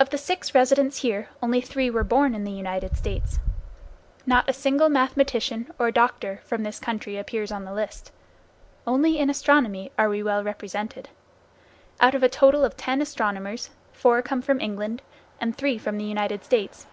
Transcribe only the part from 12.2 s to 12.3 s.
a